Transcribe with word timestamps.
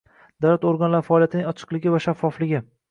davlat 0.45 0.65
organlari 0.71 1.07
faoliyatining 1.11 1.53
ochiqligi 1.53 1.97
va 1.99 2.05
shaffofligi; 2.09 2.69